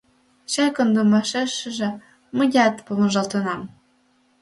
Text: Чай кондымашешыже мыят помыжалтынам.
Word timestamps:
Чай 0.51 0.69
кондымашешыже 0.75 1.89
мыят 2.37 2.75
помыжалтынам. 2.85 3.61